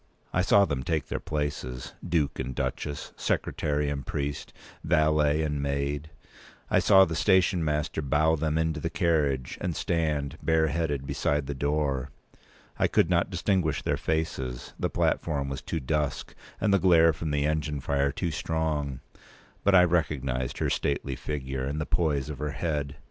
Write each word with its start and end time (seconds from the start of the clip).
I 0.33 0.41
saw 0.41 0.65
them 0.65 0.81
take 0.81 1.09
their 1.09 1.19
places—Duke 1.19 2.39
and 2.39 2.55
Duchess, 2.55 3.11
secretary 3.15 3.87
and 3.87 4.03
priest, 4.03 4.51
valet 4.83 5.43
and 5.43 5.61
maid. 5.61 6.09
I 6.71 6.79
saw 6.79 7.05
the 7.05 7.13
station 7.15 7.63
master 7.63 8.01
bow 8.01 8.35
them 8.35 8.57
into 8.57 8.79
the 8.79 8.89
carriage, 8.89 9.59
and 9.61 9.75
stand, 9.75 10.39
bareheaded, 10.41 11.05
beside 11.05 11.45
the 11.45 11.53
door. 11.53 12.09
I 12.79 12.87
could 12.87 13.11
not 13.11 13.29
distinguish 13.29 13.83
their 13.83 13.95
faces; 13.95 14.73
the 14.79 14.89
platform 14.89 15.49
was 15.49 15.61
too 15.61 15.79
dusk, 15.79 16.33
and 16.59 16.73
the 16.73 16.79
glare 16.79 17.13
from 17.13 17.29
the 17.29 17.45
engine 17.45 17.79
fire 17.79 18.11
too 18.11 18.31
strong; 18.31 19.01
but 19.63 19.75
I 19.75 19.83
recognised 19.83 20.57
her 20.57 20.71
stately 20.71 21.15
figure, 21.15 21.65
and 21.65 21.79
the 21.79 21.85
poise 21.85 22.27
of 22.27 22.39
her 22.39 22.53
head. 22.53 22.95